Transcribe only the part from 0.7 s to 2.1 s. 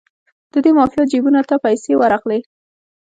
مافیا جیبونو ته پیسې